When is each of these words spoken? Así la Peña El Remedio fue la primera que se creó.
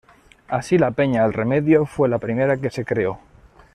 Así 0.47 0.79
la 0.79 0.89
Peña 0.89 1.23
El 1.25 1.31
Remedio 1.33 1.85
fue 1.85 2.09
la 2.09 2.17
primera 2.17 2.57
que 2.57 2.71
se 2.71 2.83
creó. 2.83 3.19